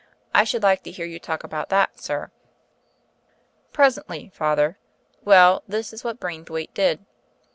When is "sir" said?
1.99-2.31